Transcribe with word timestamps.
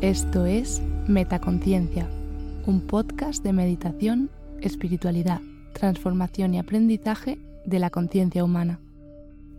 Esto 0.00 0.46
es 0.46 0.80
Metaconciencia, 1.08 2.06
un 2.66 2.82
podcast 2.82 3.42
de 3.42 3.52
meditación, 3.52 4.30
espiritualidad, 4.60 5.40
transformación 5.72 6.54
y 6.54 6.60
aprendizaje 6.60 7.36
de 7.66 7.80
la 7.80 7.90
conciencia 7.90 8.44
humana. 8.44 8.78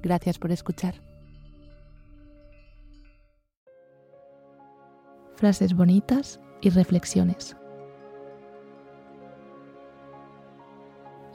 Gracias 0.02 0.39
por 0.39 0.54
escuchar. 0.54 0.95
Frases 5.36 5.73
bonitas 5.75 6.40
y 6.62 6.70
reflexiones. 6.70 7.58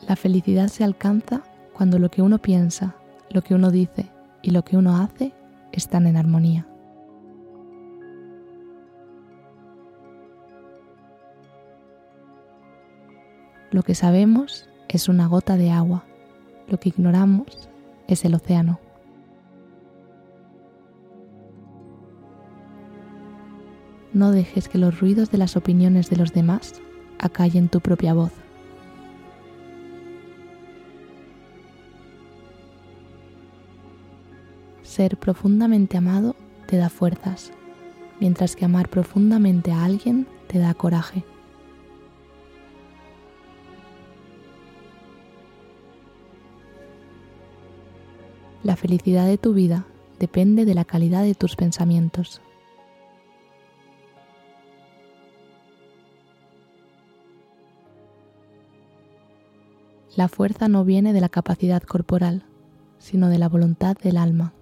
La 0.09 0.17
felicidad 0.17 0.68
se 0.68 0.82
alcanza 0.82 1.43
cuando 1.75 1.99
lo 1.99 2.11
que 2.11 2.23
uno 2.23 2.39
piensa, 2.39 2.96
lo 3.29 3.43
que 3.43 3.55
uno 3.55 3.71
dice 3.71 4.11
y 4.41 4.53
lo 4.53 4.64
que 4.64 4.79
uno 4.79 4.96
hace 4.96 5.35
están 5.73 6.07
en 6.07 6.17
armonía. 6.17 6.67
Lo 13.75 13.83
que 13.83 13.96
sabemos 13.96 14.69
es 14.87 15.09
una 15.09 15.27
gota 15.27 15.57
de 15.57 15.73
agua, 15.73 16.05
lo 16.69 16.79
que 16.79 16.91
ignoramos 16.91 17.69
es 18.07 18.25
el 18.25 18.37
océano. 18.37 18.79
No 24.13 24.31
dejes 24.31 24.68
que 24.68 24.79
los 24.79 25.01
ruidos 25.01 25.32
de 25.32 25.39
las 25.39 25.57
opiniones 25.57 26.09
de 26.09 26.15
los 26.15 26.32
demás 26.32 26.81
acallen 27.18 27.68
tu 27.68 27.81
propia 27.81 28.15
voz. 28.15 28.31
Ser 34.85 35.17
profundamente 35.17 35.97
amado 35.97 36.37
te 36.69 36.77
da 36.77 36.91
fuerzas, 36.91 37.51
mientras 38.20 38.55
que 38.55 38.67
amar 38.67 38.89
profundamente 38.89 39.73
a 39.73 39.85
alguien 39.85 40.29
te 40.47 40.61
da 40.61 40.75
coraje. 40.75 41.25
La 48.65 48.77
felicidad 48.77 49.27
de 49.27 49.37
tu 49.37 49.53
vida 49.53 49.84
depende 50.19 50.65
de 50.65 50.73
la 50.73 50.87
calidad 50.87 51.23
de 51.23 51.34
tus 51.34 51.55
pensamientos. 51.55 52.41
La 60.17 60.29
fuerza 60.29 60.69
no 60.69 60.83
viene 60.87 61.12
de 61.12 61.20
la 61.20 61.29
capacidad 61.29 61.83
corporal, 61.83 62.45
sino 62.98 63.29
de 63.29 63.37
la 63.37 63.51
voluntad 63.51 63.98
del 63.98 64.17
alma. 64.17 64.55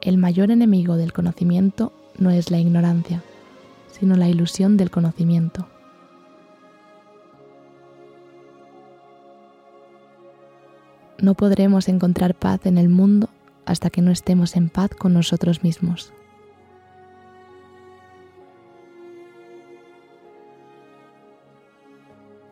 El 0.00 0.16
mayor 0.16 0.50
enemigo 0.50 0.96
del 0.96 1.12
conocimiento 1.12 1.92
no 2.16 2.30
es 2.30 2.50
la 2.50 2.58
ignorancia, 2.58 3.22
sino 3.90 4.16
la 4.16 4.30
ilusión 4.30 4.78
del 4.78 4.90
conocimiento. 4.90 5.68
No 11.20 11.34
podremos 11.34 11.88
encontrar 11.88 12.36
paz 12.36 12.64
en 12.66 12.78
el 12.78 12.88
mundo 12.88 13.28
hasta 13.66 13.90
que 13.90 14.02
no 14.02 14.12
estemos 14.12 14.54
en 14.54 14.68
paz 14.68 14.90
con 14.90 15.12
nosotros 15.12 15.64
mismos. 15.64 16.12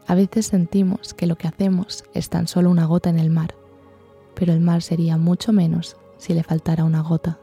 A 0.09 0.17
veces 0.17 0.47
sentimos 0.47 1.15
que 1.15 1.27
lo 1.27 1.37
que 1.37 1.47
hacemos 1.47 2.05
es 2.13 2.29
tan 2.29 2.49
solo 2.49 2.71
una 2.71 2.87
gota 2.87 3.09
en 3.09 3.21
el 3.21 3.31
mar, 3.31 3.55
pero 4.35 4.53
el 4.53 4.61
mar 4.61 4.83
sería 4.83 5.17
mucho 5.17 5.53
menos 5.53 5.97
si 6.19 6.35
le 6.35 6.43
faltara 6.43 6.85
una 6.85 7.03
gota. 7.03 7.39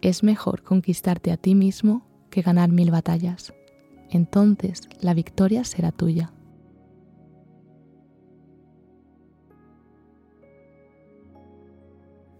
Es 0.00 0.24
mejor 0.24 0.62
conquistarte 0.62 1.30
a 1.30 1.36
ti 1.36 1.54
mismo 1.54 2.02
que 2.34 2.42
ganar 2.42 2.68
mil 2.68 2.90
batallas. 2.90 3.54
Entonces 4.10 4.88
la 5.00 5.14
victoria 5.14 5.62
será 5.62 5.92
tuya. 5.92 6.32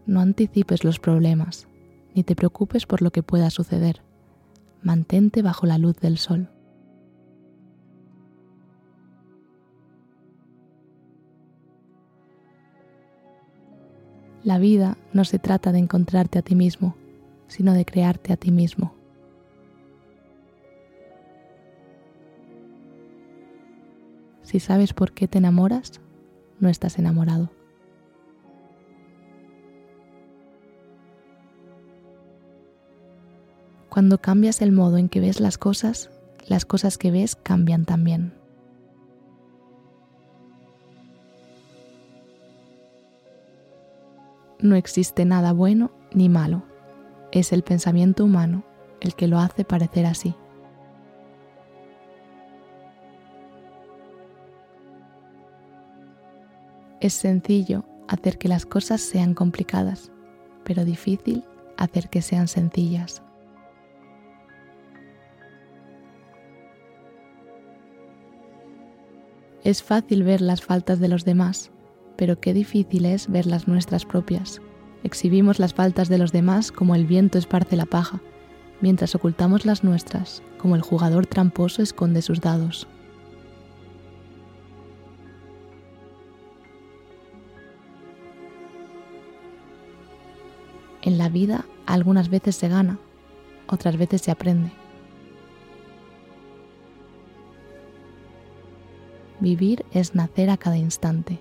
No 0.05 0.21
anticipes 0.21 0.83
los 0.83 0.99
problemas, 0.99 1.69
ni 2.13 2.25
te 2.25 2.35
preocupes 2.35 2.87
por 2.87 3.03
lo 3.03 3.13
que 3.13 3.23
pueda 3.23 3.51
suceder. 3.51 4.03
Mantente 4.83 5.43
bajo 5.43 5.65
la 5.65 5.79
luz 5.79 5.97
del 6.01 6.19
sol. 6.19 6.51
La 14.43 14.59
vida 14.59 14.99
no 15.13 15.25
se 15.25 15.39
trata 15.39 15.71
de 15.71 15.79
encontrarte 15.79 16.41
a 16.41 16.43
ti 16.43 16.57
mismo, 16.57 16.97
sino 17.47 17.75
de 17.75 17.85
crearte 17.85 18.33
a 18.33 18.37
ti 18.37 18.51
mismo. 18.51 19.04
Si 24.55 24.61
sabes 24.61 24.93
por 24.93 25.11
qué 25.11 25.27
te 25.27 25.39
enamoras, 25.39 26.01
no 26.61 26.69
estás 26.69 27.01
enamorado. 27.01 27.51
Cuando 33.89 34.19
cambias 34.19 34.63
el 34.63 34.71
modo 34.71 34.97
en 34.97 35.09
que 35.09 35.19
ves 35.19 35.41
las 35.41 35.59
cosas, 35.59 36.09
las 36.47 36.65
cosas 36.65 36.99
que 36.99 37.11
ves 37.11 37.35
cambian 37.35 37.85
también. 37.85 38.33
No 44.61 44.77
existe 44.77 45.25
nada 45.25 45.53
bueno 45.53 45.91
ni 46.13 46.29
malo. 46.29 46.63
Es 47.33 47.53
el 47.53 47.65
pensamiento 47.65 48.25
humano 48.25 48.63
el 49.01 49.17
que 49.17 49.27
lo 49.27 49.41
hace 49.41 49.65
parecer 49.65 50.07
así. 50.07 50.37
Es 57.05 57.13
sencillo 57.13 57.85
hacer 58.09 58.39
que 58.39 58.49
las 58.49 58.65
cosas 58.65 59.03
sean 59.03 59.35
complicadas, 59.35 60.11
pero 60.65 60.87
difícil 60.87 61.45
hacer 61.77 62.09
que 62.09 62.23
sean 62.23 62.49
sencillas. 62.49 63.23
Es 69.65 69.83
fácil 69.83 70.23
ver 70.23 70.41
las 70.41 70.63
faltas 70.63 70.99
de 70.99 71.09
los 71.09 71.27
demás, 71.27 71.71
pero 72.17 72.41
qué 72.41 72.55
difícil 72.55 73.05
es 73.05 73.31
ver 73.31 73.45
las 73.45 73.69
nuestras 73.69 74.07
propias. 74.07 74.63
Exhibimos 75.03 75.59
las 75.59 75.75
faltas 75.75 76.09
de 76.09 76.17
los 76.17 76.33
demás 76.33 76.73
como 76.73 76.95
el 76.95 77.07
viento 77.07 77.37
esparce 77.37 77.77
la 77.77 77.85
paja, 77.85 78.23
mientras 78.81 79.15
ocultamos 79.15 79.67
las 79.67 79.85
nuestras 79.85 80.43
como 80.57 80.75
el 80.75 80.81
jugador 80.81 81.27
tramposo 81.27 81.83
esconde 81.83 82.23
sus 82.23 82.41
dados. 82.41 82.89
En 91.15 91.19
la 91.19 91.29
vida 91.29 91.65
algunas 91.87 92.29
veces 92.29 92.57
se 92.57 92.67
gana, 92.67 92.99
otras 93.69 93.97
veces 93.97 94.21
se 94.21 94.33
aprende. 94.33 94.73
Vivir 99.39 99.87
es 99.93 100.17
nacer 100.17 100.51
a 100.51 100.57
cada 100.57 100.77
instante. 100.77 101.39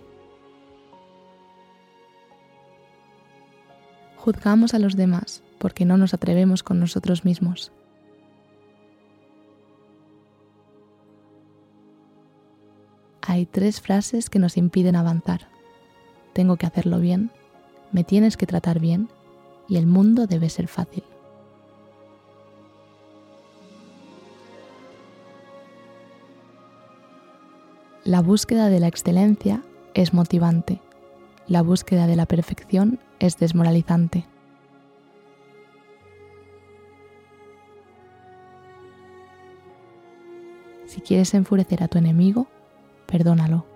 Juzgamos 4.17 4.75
a 4.75 4.77
los 4.77 4.95
demás 4.95 5.41
porque 5.57 5.85
no 5.85 5.97
nos 5.97 6.13
atrevemos 6.13 6.61
con 6.61 6.79
nosotros 6.79 7.25
mismos. 7.25 7.71
Hay 13.23 13.47
tres 13.47 13.81
frases 13.81 14.29
que 14.29 14.37
nos 14.37 14.55
impiden 14.55 14.95
avanzar. 14.95 15.47
Tengo 16.33 16.57
que 16.57 16.67
hacerlo 16.67 16.99
bien, 16.99 17.31
me 17.91 18.03
tienes 18.03 18.37
que 18.37 18.45
tratar 18.45 18.79
bien 18.79 19.09
y 19.73 19.77
el 19.77 19.87
mundo 19.87 20.27
debe 20.27 20.51
ser 20.51 20.67
fácil. 20.67 21.03
La 28.03 28.21
búsqueda 28.21 28.69
de 28.69 28.79
la 28.79 28.87
excelencia 28.87 29.63
es 29.95 30.13
motivante, 30.13 30.79
la 31.47 31.63
búsqueda 31.63 32.05
de 32.05 32.15
la 32.15 32.27
perfección 32.27 32.99
es 33.17 33.39
desmoralizante. 33.39 34.27
Si 40.85 41.01
quieres 41.01 41.33
enfurecer 41.33 41.81
a 41.81 41.87
tu 41.87 41.97
enemigo, 41.97 42.45
perdónalo. 43.07 43.72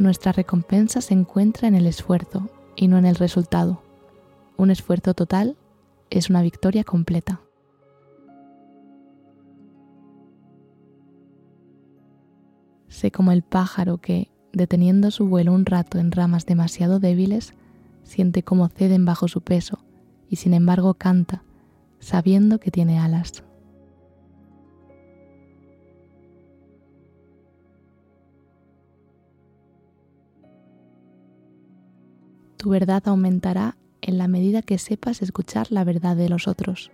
Nuestra 0.00 0.32
recompensa 0.32 1.02
se 1.02 1.12
encuentra 1.12 1.68
en 1.68 1.74
el 1.74 1.86
esfuerzo 1.86 2.48
y 2.74 2.88
no 2.88 2.96
en 2.96 3.04
el 3.04 3.16
resultado. 3.16 3.82
Un 4.56 4.70
esfuerzo 4.70 5.12
total 5.12 5.58
es 6.08 6.30
una 6.30 6.40
victoria 6.40 6.84
completa. 6.84 7.42
Sé 12.88 13.10
como 13.10 13.30
el 13.30 13.42
pájaro 13.42 13.98
que, 13.98 14.30
deteniendo 14.54 15.10
su 15.10 15.28
vuelo 15.28 15.52
un 15.52 15.66
rato 15.66 15.98
en 15.98 16.12
ramas 16.12 16.46
demasiado 16.46 16.98
débiles, 16.98 17.52
siente 18.02 18.42
cómo 18.42 18.68
ceden 18.68 19.04
bajo 19.04 19.28
su 19.28 19.42
peso 19.42 19.80
y 20.30 20.36
sin 20.36 20.54
embargo 20.54 20.94
canta, 20.94 21.42
sabiendo 21.98 22.58
que 22.58 22.70
tiene 22.70 22.98
alas. 22.98 23.44
Tu 32.60 32.68
verdad 32.68 33.02
aumentará 33.06 33.78
en 34.02 34.18
la 34.18 34.28
medida 34.28 34.60
que 34.60 34.76
sepas 34.76 35.22
escuchar 35.22 35.72
la 35.72 35.82
verdad 35.82 36.14
de 36.14 36.28
los 36.28 36.46
otros. 36.46 36.90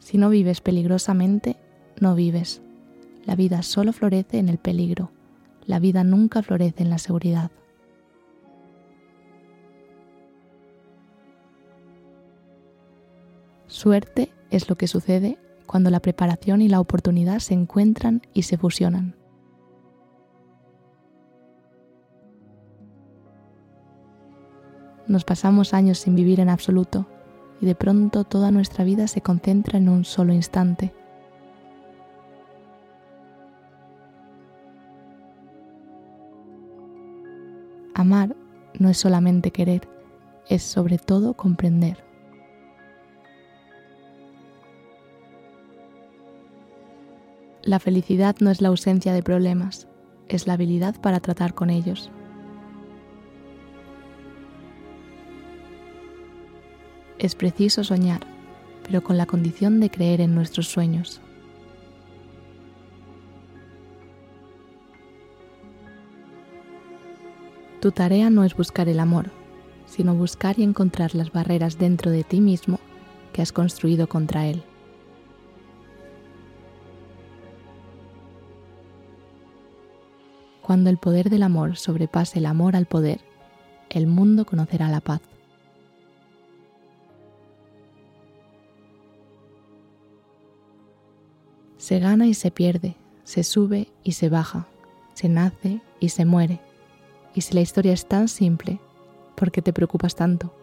Si 0.00 0.18
no 0.18 0.30
vives 0.30 0.60
peligrosamente, 0.60 1.58
no 2.00 2.16
vives. 2.16 2.60
La 3.24 3.36
vida 3.36 3.62
solo 3.62 3.92
florece 3.92 4.40
en 4.40 4.48
el 4.48 4.58
peligro. 4.58 5.12
La 5.64 5.78
vida 5.78 6.02
nunca 6.02 6.42
florece 6.42 6.82
en 6.82 6.90
la 6.90 6.98
seguridad. 6.98 7.52
Suerte 13.68 14.32
es 14.50 14.68
lo 14.68 14.74
que 14.74 14.88
sucede 14.88 15.38
cuando 15.70 15.88
la 15.90 16.00
preparación 16.00 16.62
y 16.62 16.68
la 16.68 16.80
oportunidad 16.80 17.38
se 17.38 17.54
encuentran 17.54 18.22
y 18.34 18.42
se 18.42 18.58
fusionan. 18.58 19.14
Nos 25.06 25.24
pasamos 25.24 25.72
años 25.72 25.98
sin 25.98 26.16
vivir 26.16 26.40
en 26.40 26.48
absoluto 26.48 27.06
y 27.60 27.66
de 27.66 27.76
pronto 27.76 28.24
toda 28.24 28.50
nuestra 28.50 28.82
vida 28.82 29.06
se 29.06 29.20
concentra 29.20 29.78
en 29.78 29.88
un 29.88 30.04
solo 30.04 30.32
instante. 30.32 30.92
Amar 37.94 38.34
no 38.76 38.88
es 38.88 38.98
solamente 38.98 39.52
querer, 39.52 39.88
es 40.48 40.64
sobre 40.64 40.98
todo 40.98 41.34
comprender. 41.34 42.09
La 47.62 47.78
felicidad 47.78 48.36
no 48.40 48.50
es 48.50 48.62
la 48.62 48.68
ausencia 48.68 49.12
de 49.12 49.22
problemas, 49.22 49.86
es 50.28 50.46
la 50.46 50.54
habilidad 50.54 50.98
para 50.98 51.20
tratar 51.20 51.52
con 51.52 51.68
ellos. 51.68 52.10
Es 57.18 57.34
preciso 57.34 57.84
soñar, 57.84 58.22
pero 58.82 59.02
con 59.02 59.18
la 59.18 59.26
condición 59.26 59.78
de 59.78 59.90
creer 59.90 60.22
en 60.22 60.34
nuestros 60.34 60.68
sueños. 60.68 61.20
Tu 67.82 67.92
tarea 67.92 68.30
no 68.30 68.44
es 68.44 68.56
buscar 68.56 68.88
el 68.88 69.00
amor, 69.00 69.30
sino 69.84 70.14
buscar 70.14 70.58
y 70.58 70.62
encontrar 70.62 71.14
las 71.14 71.30
barreras 71.30 71.78
dentro 71.78 72.10
de 72.10 72.24
ti 72.24 72.40
mismo 72.40 72.80
que 73.34 73.42
has 73.42 73.52
construido 73.52 74.08
contra 74.08 74.46
él. 74.46 74.62
Cuando 80.70 80.88
el 80.88 80.98
poder 80.98 81.30
del 81.30 81.42
amor 81.42 81.76
sobrepase 81.76 82.38
el 82.38 82.46
amor 82.46 82.76
al 82.76 82.86
poder, 82.86 83.18
el 83.88 84.06
mundo 84.06 84.46
conocerá 84.46 84.88
la 84.88 85.00
paz. 85.00 85.20
Se 91.76 91.98
gana 91.98 92.28
y 92.28 92.34
se 92.34 92.52
pierde, 92.52 92.94
se 93.24 93.42
sube 93.42 93.88
y 94.04 94.12
se 94.12 94.28
baja, 94.28 94.68
se 95.14 95.28
nace 95.28 95.80
y 95.98 96.10
se 96.10 96.24
muere. 96.24 96.60
Y 97.34 97.40
si 97.40 97.52
la 97.54 97.62
historia 97.62 97.92
es 97.92 98.06
tan 98.06 98.28
simple, 98.28 98.78
¿por 99.34 99.50
qué 99.50 99.62
te 99.62 99.72
preocupas 99.72 100.14
tanto? 100.14 100.54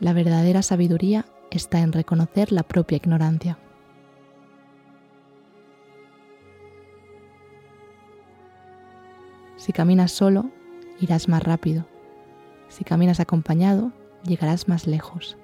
La 0.00 0.12
verdadera 0.12 0.60
sabiduría 0.60 1.26
está 1.50 1.80
en 1.80 1.92
reconocer 1.92 2.52
la 2.52 2.62
propia 2.62 2.96
ignorancia. 2.96 3.58
Si 9.56 9.72
caminas 9.72 10.12
solo, 10.12 10.50
irás 11.00 11.28
más 11.28 11.42
rápido. 11.42 11.84
Si 12.68 12.84
caminas 12.84 13.20
acompañado, 13.20 13.92
llegarás 14.24 14.68
más 14.68 14.86
lejos. 14.86 15.36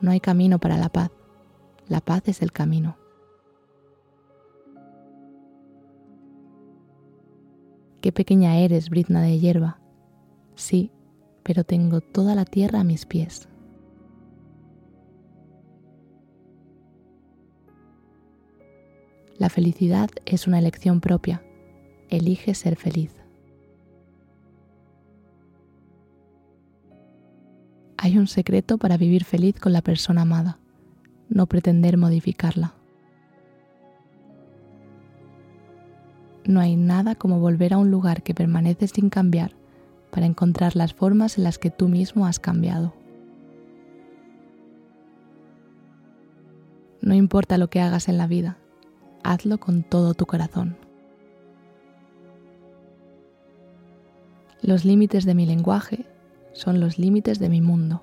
No 0.00 0.10
hay 0.10 0.20
camino 0.20 0.58
para 0.58 0.76
la 0.76 0.90
paz. 0.90 1.10
La 1.88 2.00
paz 2.00 2.24
es 2.26 2.42
el 2.42 2.52
camino. 2.52 2.98
Qué 8.04 8.12
pequeña 8.12 8.58
eres, 8.58 8.90
brizna 8.90 9.22
de 9.22 9.38
hierba. 9.38 9.78
Sí, 10.56 10.90
pero 11.42 11.64
tengo 11.64 12.02
toda 12.02 12.34
la 12.34 12.44
tierra 12.44 12.80
a 12.80 12.84
mis 12.84 13.06
pies. 13.06 13.48
La 19.38 19.48
felicidad 19.48 20.10
es 20.26 20.46
una 20.46 20.58
elección 20.58 21.00
propia. 21.00 21.42
Elige 22.10 22.54
ser 22.54 22.76
feliz. 22.76 23.10
Hay 27.96 28.18
un 28.18 28.26
secreto 28.26 28.76
para 28.76 28.98
vivir 28.98 29.24
feliz 29.24 29.58
con 29.58 29.72
la 29.72 29.80
persona 29.80 30.20
amada, 30.20 30.58
no 31.30 31.46
pretender 31.46 31.96
modificarla. 31.96 32.74
No 36.46 36.60
hay 36.60 36.76
nada 36.76 37.14
como 37.14 37.40
volver 37.40 37.72
a 37.72 37.78
un 37.78 37.90
lugar 37.90 38.22
que 38.22 38.34
permanece 38.34 38.86
sin 38.88 39.08
cambiar 39.08 39.52
para 40.10 40.26
encontrar 40.26 40.76
las 40.76 40.92
formas 40.92 41.38
en 41.38 41.44
las 41.44 41.58
que 41.58 41.70
tú 41.70 41.88
mismo 41.88 42.26
has 42.26 42.38
cambiado. 42.38 42.92
No 47.00 47.14
importa 47.14 47.58
lo 47.58 47.68
que 47.68 47.80
hagas 47.80 48.08
en 48.08 48.18
la 48.18 48.26
vida, 48.26 48.58
hazlo 49.22 49.58
con 49.58 49.82
todo 49.82 50.14
tu 50.14 50.26
corazón. 50.26 50.76
Los 54.60 54.84
límites 54.84 55.24
de 55.24 55.34
mi 55.34 55.46
lenguaje 55.46 56.06
son 56.52 56.80
los 56.80 56.98
límites 56.98 57.38
de 57.38 57.48
mi 57.48 57.60
mundo. 57.60 58.02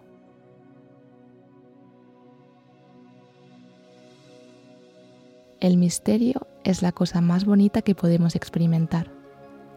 El 5.60 5.78
misterio 5.78 6.48
es 6.64 6.82
la 6.82 6.92
cosa 6.92 7.22
más 7.22 7.46
bonita 7.46 7.82
que 7.82 7.96
podemos 7.96 8.36
experimentar. 8.36 9.12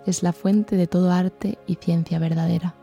Es 0.06 0.22
la 0.22 0.32
fuente 0.32 0.76
de 0.76 0.86
todo 0.86 1.10
arte 1.10 1.58
y 1.66 1.76
ciencia 1.76 2.18
verdadera. 2.18 2.74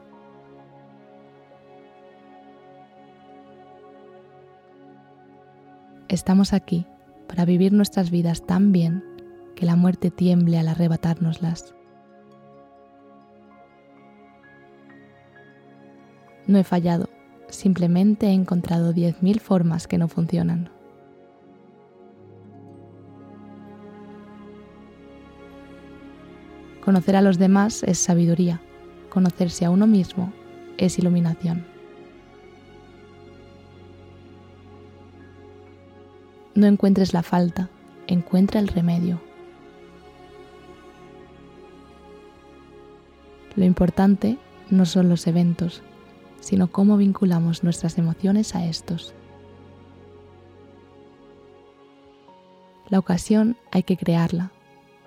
Estamos 6.07 6.51
aquí 6.51 6.85
para 7.27 7.45
vivir 7.45 7.71
nuestras 7.71 8.11
vidas 8.11 8.45
tan 8.45 8.71
bien 8.71 9.03
que 9.55 9.65
la 9.65 9.75
muerte 9.75 10.11
tiemble 10.11 10.57
al 10.57 10.67
arrebatárnoslas. 10.67 11.73
No 16.47 16.57
he 16.57 16.63
fallado, 16.63 17.07
simplemente 17.47 18.27
he 18.27 18.33
encontrado 18.33 18.93
10.000 18.93 19.39
formas 19.39 19.87
que 19.87 19.97
no 19.97 20.07
funcionan. 20.07 20.80
Conocer 26.91 27.15
a 27.15 27.21
los 27.21 27.37
demás 27.37 27.83
es 27.83 27.99
sabiduría, 27.99 28.59
conocerse 29.09 29.63
a 29.63 29.69
uno 29.69 29.87
mismo 29.87 30.33
es 30.77 30.99
iluminación. 30.99 31.65
No 36.53 36.67
encuentres 36.67 37.13
la 37.13 37.23
falta, 37.23 37.69
encuentra 38.07 38.59
el 38.59 38.67
remedio. 38.67 39.21
Lo 43.55 43.63
importante 43.63 44.37
no 44.69 44.85
son 44.85 45.07
los 45.07 45.27
eventos, 45.27 45.83
sino 46.41 46.73
cómo 46.73 46.97
vinculamos 46.97 47.63
nuestras 47.63 47.97
emociones 47.99 48.53
a 48.53 48.65
estos. 48.65 49.13
La 52.89 52.99
ocasión 52.99 53.55
hay 53.71 53.83
que 53.83 53.95
crearla, 53.95 54.51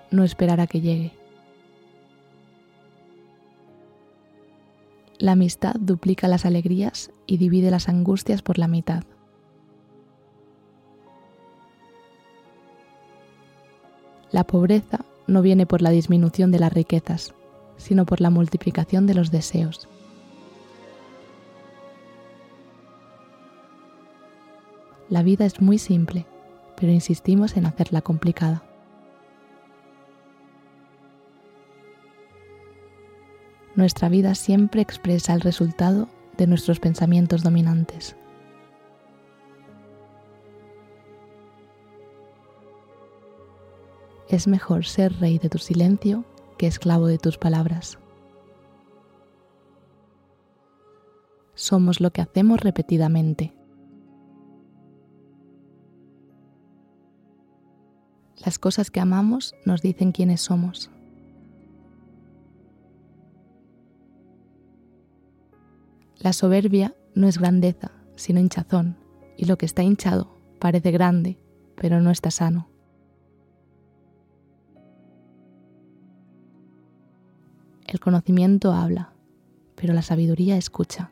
no 0.09 0.23
esperar 0.23 0.59
a 0.59 0.65
que 0.65 0.81
llegue. 0.81 1.24
La 5.25 5.31
amistad 5.31 5.73
duplica 5.79 6.27
las 6.27 6.45
alegrías 6.45 7.09
y 7.25 7.37
divide 7.37 7.71
las 7.71 7.89
angustias 7.89 8.43
por 8.43 8.59
la 8.59 8.67
mitad. 8.67 9.05
La 14.29 14.43
pobreza 14.43 15.03
no 15.25 15.41
viene 15.41 15.65
por 15.65 15.81
la 15.81 15.89
disminución 15.89 16.51
de 16.51 16.59
las 16.59 16.71
riquezas, 16.71 17.33
sino 17.75 18.05
por 18.05 18.21
la 18.21 18.29
multiplicación 18.29 19.07
de 19.07 19.15
los 19.15 19.31
deseos. 19.31 19.87
La 25.09 25.23
vida 25.23 25.47
es 25.47 25.59
muy 25.59 25.79
simple, 25.79 26.27
pero 26.79 26.91
insistimos 26.91 27.57
en 27.57 27.65
hacerla 27.65 28.03
complicada. 28.03 28.74
Nuestra 33.75 34.07
vida 34.07 34.35
siempre 34.35 34.81
expresa 34.81 35.33
el 35.33 35.41
resultado 35.41 36.07
de 36.37 36.47
nuestros 36.47 36.79
pensamientos 36.79 37.43
dominantes. 37.43 38.15
Es 44.29 44.47
mejor 44.47 44.85
ser 44.85 45.19
rey 45.19 45.39
de 45.39 45.49
tu 45.49 45.57
silencio 45.57 46.23
que 46.57 46.67
esclavo 46.67 47.07
de 47.07 47.17
tus 47.17 47.37
palabras. 47.37 47.99
Somos 51.53 51.99
lo 51.99 52.11
que 52.11 52.21
hacemos 52.21 52.61
repetidamente. 52.61 53.53
Las 58.45 58.57
cosas 58.57 58.89
que 58.89 58.99
amamos 58.99 59.53
nos 59.65 59.81
dicen 59.81 60.11
quiénes 60.11 60.41
somos. 60.41 60.91
La 66.25 66.33
soberbia 66.33 66.95
no 67.13 67.27
es 67.27 67.37
grandeza, 67.37 67.91
sino 68.15 68.39
hinchazón, 68.39 68.97
y 69.37 69.45
lo 69.45 69.59
que 69.59 69.67
está 69.67 69.83
hinchado 69.83 70.35
parece 70.57 70.89
grande, 70.89 71.37
pero 71.75 72.01
no 72.01 72.09
está 72.09 72.31
sano. 72.31 72.67
El 77.85 77.99
conocimiento 77.99 78.73
habla, 78.73 79.13
pero 79.75 79.93
la 79.93 80.01
sabiduría 80.01 80.57
escucha. 80.57 81.11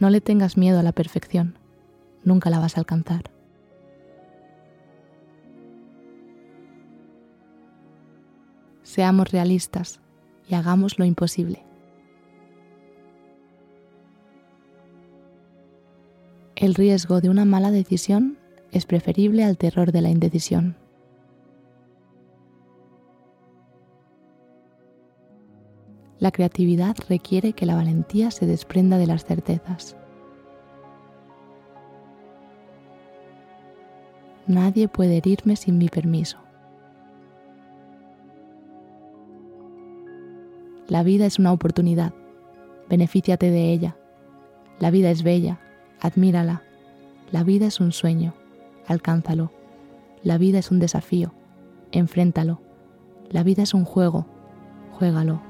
No 0.00 0.10
le 0.10 0.20
tengas 0.20 0.56
miedo 0.56 0.80
a 0.80 0.82
la 0.82 0.90
perfección, 0.90 1.56
nunca 2.24 2.50
la 2.50 2.58
vas 2.58 2.76
a 2.76 2.80
alcanzar. 2.80 3.30
Seamos 8.82 9.30
realistas 9.30 10.00
y 10.50 10.54
hagamos 10.54 10.98
lo 10.98 11.04
imposible. 11.04 11.64
El 16.56 16.74
riesgo 16.74 17.20
de 17.20 17.30
una 17.30 17.44
mala 17.44 17.70
decisión 17.70 18.36
es 18.72 18.84
preferible 18.84 19.44
al 19.44 19.56
terror 19.56 19.92
de 19.92 20.02
la 20.02 20.10
indecisión. 20.10 20.76
La 26.18 26.32
creatividad 26.32 26.96
requiere 27.08 27.54
que 27.54 27.64
la 27.64 27.76
valentía 27.76 28.30
se 28.30 28.44
desprenda 28.46 28.98
de 28.98 29.06
las 29.06 29.24
certezas. 29.24 29.96
Nadie 34.46 34.88
puede 34.88 35.16
herirme 35.16 35.56
sin 35.56 35.78
mi 35.78 35.88
permiso. 35.88 36.49
La 40.90 41.04
vida 41.04 41.24
es 41.24 41.38
una 41.38 41.52
oportunidad. 41.52 42.12
Benefíciate 42.88 43.52
de 43.52 43.72
ella. 43.72 43.96
La 44.80 44.90
vida 44.90 45.12
es 45.12 45.22
bella. 45.22 45.60
Admírala. 46.00 46.64
La 47.30 47.44
vida 47.44 47.66
es 47.66 47.78
un 47.78 47.92
sueño. 47.92 48.34
Alcánzalo. 48.88 49.52
La 50.24 50.36
vida 50.36 50.58
es 50.58 50.72
un 50.72 50.80
desafío. 50.80 51.32
Enfréntalo. 51.92 52.60
La 53.30 53.44
vida 53.44 53.62
es 53.62 53.72
un 53.72 53.84
juego. 53.84 54.26
Juégalo. 54.90 55.49